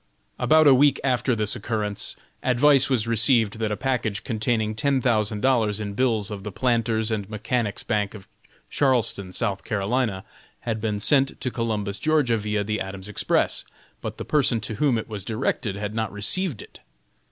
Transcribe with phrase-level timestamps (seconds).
[0.39, 5.41] About a week after this occurrence, advice was received that a package containing ten thousand
[5.41, 8.27] dollars in bills of the Planters' and Mechanics' Bank of
[8.67, 9.37] Charleston, S.
[9.63, 10.19] C.,
[10.61, 13.63] had been sent to Columbus, Ga., via the Adams Express,
[14.01, 16.79] but the person to whom it was directed had not received it.